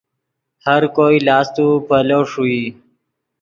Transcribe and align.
ہر 0.65 0.81
کوئی 0.95 1.17
لاست 1.27 1.55
و 1.63 1.67
پیلو 1.87 2.19
ݰوئی 2.31 2.63